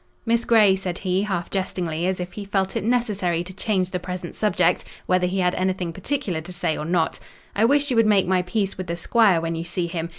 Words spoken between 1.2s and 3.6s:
half jestingly, as if he felt it necessary to